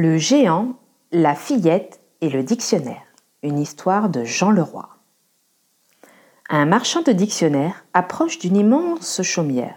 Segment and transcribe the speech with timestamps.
[0.00, 0.74] Le géant,
[1.10, 3.02] la fillette et le dictionnaire.
[3.42, 4.88] Une histoire de Jean Leroy.
[6.48, 9.76] Un marchand de dictionnaire approche d'une immense chaumière.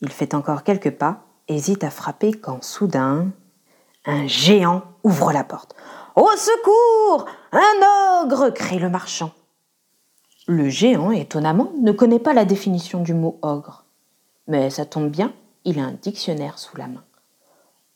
[0.00, 3.28] Il fait encore quelques pas, hésite à frapper quand soudain
[4.04, 5.76] un géant ouvre la porte.
[6.16, 9.30] Au secours Un ogre crie le marchand.
[10.48, 13.84] Le géant, étonnamment, ne connaît pas la définition du mot ogre.
[14.48, 15.32] Mais ça tombe bien,
[15.64, 17.04] il a un dictionnaire sous la main.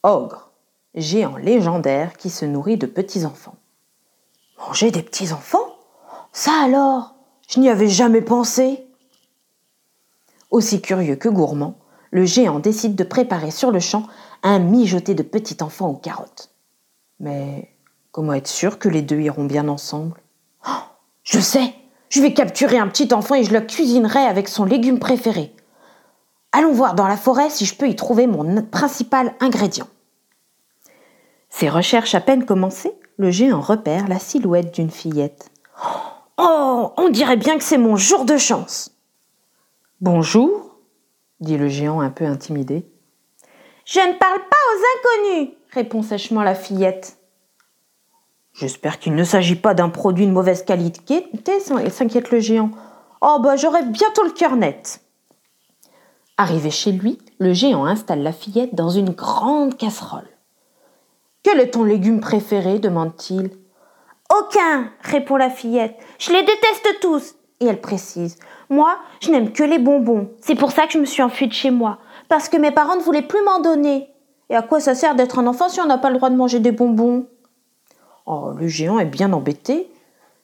[0.04, 0.49] Ogre,
[0.94, 3.56] géant légendaire qui se nourrit de petits enfants.
[4.58, 5.76] Manger des petits enfants?
[6.32, 7.14] Ça alors?
[7.48, 8.86] Je n'y avais jamais pensé.
[10.50, 11.76] Aussi curieux que gourmand,
[12.10, 14.06] le géant décide de préparer sur le champ
[14.42, 16.50] un mijoté de petit enfant aux carottes.
[17.20, 17.70] Mais
[18.12, 20.20] comment être sûr que les deux iront bien ensemble?
[20.66, 20.82] Oh,
[21.22, 21.74] Je sais
[22.08, 25.54] Je vais capturer un petit enfant et je le cuisinerai avec son légume préféré.
[26.52, 29.86] Allons voir dans la forêt si je peux y trouver mon principal ingrédient.
[31.60, 35.50] Ses recherches à peine commencées, le géant repère la silhouette d'une fillette.
[36.38, 38.92] Oh, on dirait bien que c'est mon jour de chance.
[40.00, 40.78] Bonjour,
[41.40, 42.90] dit le géant un peu intimidé.
[43.84, 47.18] Je ne parle pas aux inconnus, répond sèchement la fillette.
[48.54, 51.26] J'espère qu'il ne s'agit pas d'un produit de mauvaise qualité,
[51.90, 52.70] s'inquiète le géant.
[53.20, 55.02] Oh, bah j'aurai bientôt le cœur net.
[56.38, 60.24] Arrivé chez lui, le géant installe la fillette dans une grande casserole.
[61.42, 63.50] Quel est ton légume préféré demande-t-il.
[64.38, 65.96] Aucun, répond la fillette.
[66.18, 67.34] Je les déteste tous.
[67.60, 68.36] Et elle précise.
[68.68, 70.30] Moi, je n'aime que les bonbons.
[70.40, 71.98] C'est pour ça que je me suis enfuie de chez moi.
[72.28, 74.10] Parce que mes parents ne voulaient plus m'en donner.
[74.50, 76.36] Et à quoi ça sert d'être un enfant si on n'a pas le droit de
[76.36, 77.26] manger des bonbons?
[78.26, 79.90] Oh, le géant est bien embêté.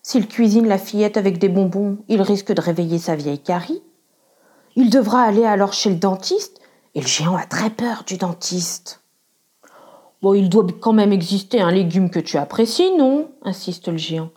[0.03, 3.83] S'il cuisine la fillette avec des bonbons, il risque de réveiller sa vieille Carrie.
[4.77, 6.61] Il devra aller alors chez le dentiste,
[6.95, 9.03] et le géant a très peur du dentiste.
[10.23, 14.31] Bon, il doit quand même exister un légume que tu apprécies, non insiste le géant.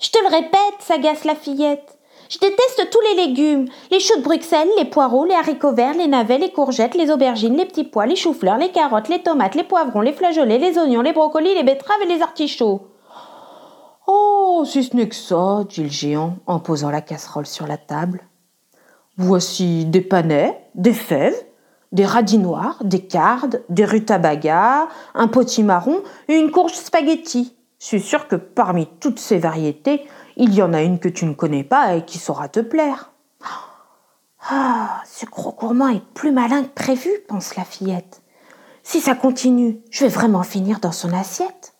[0.00, 1.98] Je te le répète, s'agace la fillette.
[2.28, 3.68] Je déteste tous les légumes.
[3.90, 7.56] Les choux de Bruxelles, les poireaux, les haricots verts, les navets, les courgettes, les aubergines,
[7.56, 11.02] les petits pois, les choux-fleurs, les carottes, les tomates, les poivrons, les flageolets, les oignons,
[11.02, 12.88] les brocolis, les betteraves et les artichauts.
[14.06, 17.76] Oh, si ce n'est que ça, dit le géant en posant la casserole sur la
[17.76, 18.26] table.
[19.18, 21.44] Voici des panais, des fèves,
[21.92, 27.54] des radis noirs, des cardes, des rutabagas, un potimarron et une courge spaghetti.
[27.78, 31.26] Je suis sûr que parmi toutes ces variétés, il y en a une que tu
[31.26, 33.10] ne connais pas et qui saura te plaire.
[34.48, 38.22] Ah, ce gros gourmand est plus malin que prévu, pense la fillette.
[38.82, 41.74] Si ça continue, je vais vraiment finir dans son assiette.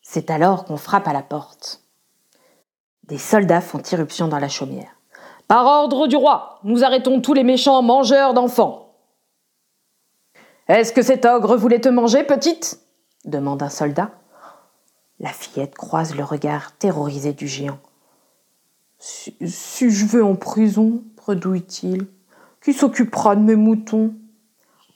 [0.00, 1.82] C'est alors qu'on frappe à la porte.
[3.08, 4.96] Des soldats font irruption dans la chaumière.
[5.46, 8.83] Par ordre du roi, nous arrêtons tous les méchants mangeurs d'enfants.
[10.68, 12.80] Est-ce que cet ogre voulait te manger, petite?
[13.24, 14.10] demande un soldat.
[15.20, 17.78] La fillette croise le regard terrorisé du géant.
[18.98, 22.06] Si, je vais en prison, bredouille-t-il,
[22.62, 24.14] qui s'occupera de mes moutons?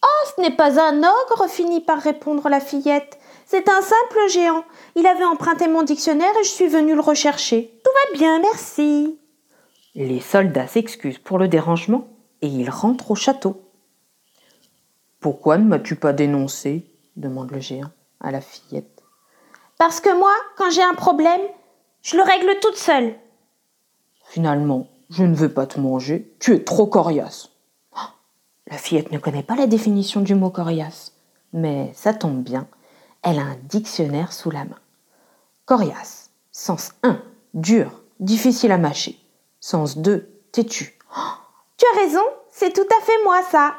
[0.02, 3.18] Oh, ce n'est pas un ogre, finit par répondre la fillette.
[3.44, 4.64] C'est un simple géant.
[4.96, 7.78] Il avait emprunté mon dictionnaire et je suis venue le rechercher.
[7.84, 9.18] Tout va bien, merci.
[9.94, 12.08] Les soldats s'excusent pour le dérangement
[12.40, 13.67] et ils rentrent au château.
[15.20, 16.86] Pourquoi ne m'as-tu pas dénoncé?
[17.16, 17.90] demande le géant
[18.20, 19.02] à la fillette.
[19.76, 21.40] Parce que moi, quand j'ai un problème,
[22.02, 23.14] je le règle toute seule.
[24.26, 27.50] Finalement, je ne veux pas te manger, tu es trop coriace.
[27.96, 28.10] Oh,
[28.70, 31.12] la fillette ne connaît pas la définition du mot coriace,
[31.52, 32.68] mais ça tombe bien,
[33.22, 34.78] elle a un dictionnaire sous la main.
[35.64, 37.20] Coriace, sens 1,
[37.54, 39.18] dur, difficile à mâcher.
[39.60, 40.98] Sens 2, têtu.
[41.16, 41.20] Oh,
[41.76, 43.74] tu as raison, c'est tout à fait moi ça.